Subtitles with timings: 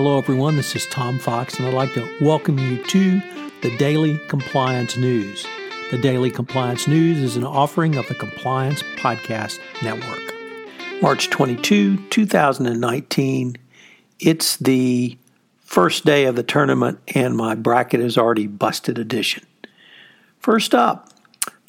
[0.00, 0.54] Hello, everyone.
[0.54, 3.20] This is Tom Fox, and I'd like to welcome you to
[3.62, 5.44] the Daily Compliance News.
[5.90, 10.22] The Daily Compliance News is an offering of the Compliance Podcast Network.
[11.02, 13.56] March 22, 2019.
[14.20, 15.18] It's the
[15.64, 19.44] first day of the tournament, and my bracket is already busted edition.
[20.38, 21.08] First up,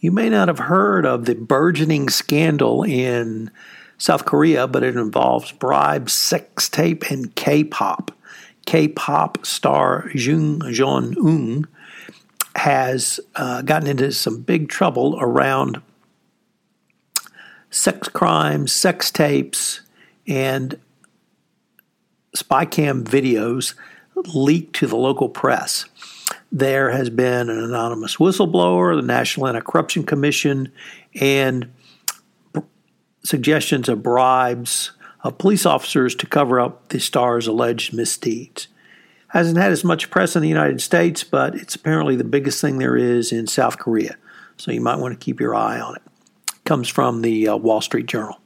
[0.00, 3.50] you may not have heard of the burgeoning scandal in
[3.96, 8.12] South Korea, but it involves bribes, sex tape, and K pop.
[8.68, 11.66] K pop star Jung Jong Un
[12.54, 15.80] has uh, gotten into some big trouble around
[17.70, 19.80] sex crimes, sex tapes,
[20.26, 20.78] and
[22.34, 23.72] spy cam videos
[24.34, 25.86] leaked to the local press.
[26.52, 30.70] There has been an anonymous whistleblower, the National Anti Corruption Commission,
[31.18, 31.72] and
[33.24, 34.90] suggestions of bribes
[35.22, 38.68] of police officers to cover up the star's alleged misdeeds.
[39.28, 42.78] Hasn't had as much press in the United States, but it's apparently the biggest thing
[42.78, 44.16] there is in South Korea.
[44.56, 46.02] So you might want to keep your eye on it.
[46.64, 48.40] Comes from the uh, Wall Street Journal.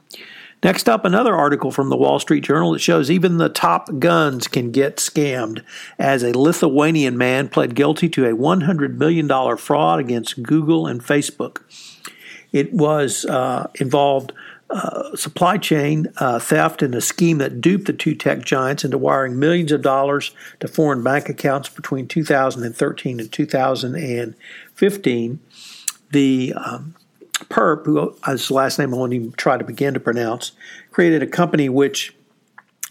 [0.62, 4.46] Next up, another article from the Wall Street Journal that shows even the top guns
[4.46, 5.64] can get scammed
[5.98, 11.58] as a Lithuanian man pled guilty to a $100 million fraud against Google and Facebook.
[12.52, 14.32] It was uh, involved
[14.70, 18.96] uh, supply chain uh, theft and a scheme that duped the two tech giants into
[18.96, 25.40] wiring millions of dollars to foreign bank accounts between 2013 and 2015.
[26.10, 26.94] The um,
[27.44, 30.52] Perp, who his last name I won't even try to begin to pronounce,
[30.90, 32.14] created a company which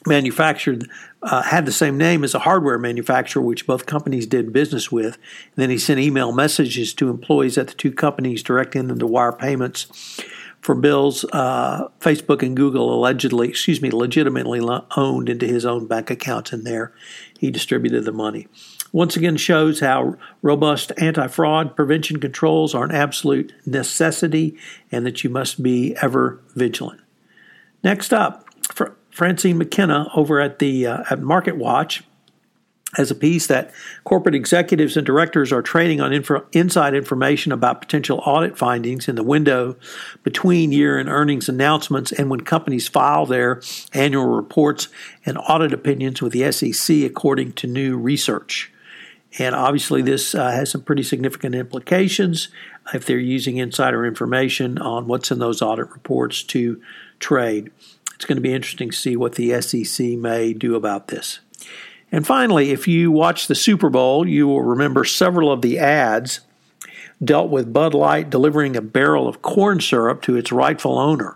[0.05, 0.89] manufactured
[1.21, 5.15] uh, had the same name as a hardware manufacturer, which both companies did business with.
[5.15, 9.07] And then he sent email messages to employees at the two companies, directing them to
[9.07, 9.87] wire payments
[10.61, 14.61] for bills uh, Facebook and Google allegedly, excuse me, legitimately
[14.95, 16.93] owned into his own bank accounts, and there
[17.39, 18.47] he distributed the money.
[18.91, 24.55] Once again, shows how robust anti fraud prevention controls are an absolute necessity
[24.91, 27.01] and that you must be ever vigilant.
[27.83, 28.45] Next up,
[29.11, 32.03] Francine McKenna over at the uh, at MarketWatch
[32.97, 33.71] a piece that
[34.03, 36.11] corporate executives and directors are trading on
[36.51, 39.77] inside information about potential audit findings in the window
[40.23, 43.61] between year and earnings announcements and when companies file their
[43.93, 44.89] annual reports
[45.25, 48.71] and audit opinions with the SEC, according to new research.
[49.39, 52.49] And obviously, this uh, has some pretty significant implications
[52.93, 56.81] if they're using insider information on what's in those audit reports to
[57.19, 57.71] trade.
[58.21, 61.39] It's going to be interesting to see what the SEC may do about this.
[62.11, 66.41] And finally, if you watch the Super Bowl, you will remember several of the ads
[67.23, 71.35] dealt with Bud Light delivering a barrel of corn syrup to its rightful owner.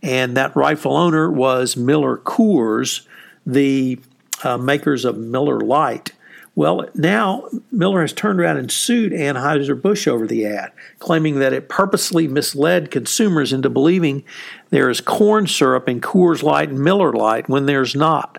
[0.00, 3.04] And that rightful owner was MillerCoors,
[3.44, 3.98] the
[4.44, 6.12] uh, makers of Miller Lite.
[6.54, 11.70] Well, now Miller has turned around and sued Anheuser-Busch over the ad, claiming that it
[11.70, 14.22] purposely misled consumers into believing
[14.68, 18.38] there is corn syrup in Coors Light and Miller Lite when there's not.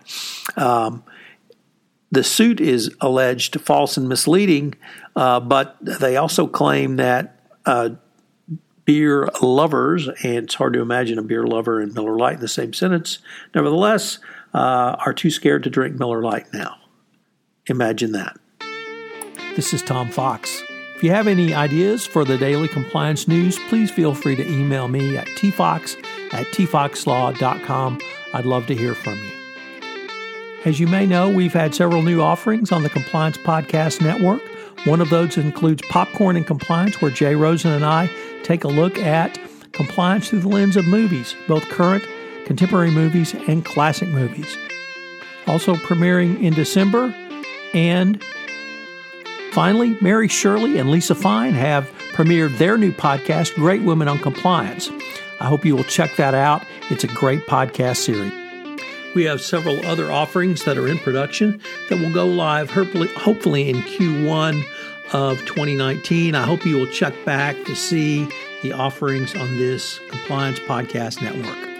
[0.55, 1.03] Um,
[2.11, 4.75] the suit is alleged false and misleading,
[5.15, 7.89] uh, but they also claim that uh,
[8.85, 12.47] beer lovers, and it's hard to imagine a beer lover and Miller Lite in the
[12.47, 13.17] same sentence,
[13.55, 14.19] nevertheless,
[14.53, 16.77] uh, are too scared to drink Miller Lite now.
[17.67, 18.37] Imagine that.
[19.55, 20.61] This is Tom Fox.
[20.95, 24.87] If you have any ideas for the daily compliance news, please feel free to email
[24.87, 25.95] me at tfox
[26.33, 27.99] at tfoxlaw.com.
[28.33, 29.31] I'd love to hear from you.
[30.65, 34.41] As you may know, we've had several new offerings on the Compliance Podcast Network.
[34.85, 38.09] One of those includes Popcorn and Compliance, where Jay Rosen and I
[38.43, 39.39] take a look at
[39.71, 42.03] compliance through the lens of movies, both current,
[42.45, 44.57] contemporary movies, and classic movies.
[45.47, 47.13] Also premiering in December.
[47.73, 48.23] And
[49.51, 54.89] finally, Mary Shirley and Lisa Fine have premiered their new podcast, Great Women on Compliance.
[55.39, 56.63] I hope you will check that out.
[56.89, 58.31] It's a great podcast series.
[59.15, 63.77] We have several other offerings that are in production that will go live hopefully in
[63.77, 64.63] Q1
[65.11, 66.35] of 2019.
[66.35, 68.27] I hope you will check back to see
[68.63, 71.72] the offerings on this Compliance Podcast Network.